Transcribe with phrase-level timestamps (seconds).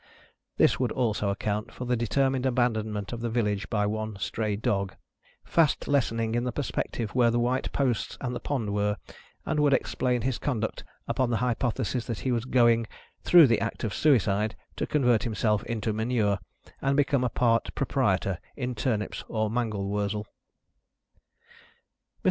[0.57, 4.95] This would also account for the determined abandonment of the village by one stray dog,
[5.45, 8.97] fast lessening in the perspective where the white posts and the pond were,
[9.45, 10.83] and would explain his conduct
[11.19, 12.87] on the hypothesis that he was going
[13.21, 16.39] (through the act of suicide) to convert himself into manure,
[16.81, 20.23] and become a part proprietor in turnips or mangold wurzel.
[20.23, 20.27] Mr.